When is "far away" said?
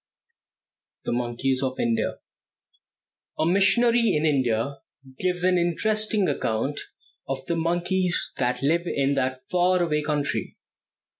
9.51-10.01